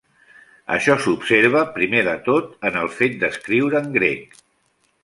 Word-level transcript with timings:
Això 0.75 0.95
s'observa 1.03 1.61
primer 1.75 2.01
de 2.09 2.17
tot 2.29 2.67
en 2.71 2.81
el 2.85 2.91
fet 2.99 3.21
d'escriure 3.27 3.85
en 3.85 3.97
grec. 4.01 4.41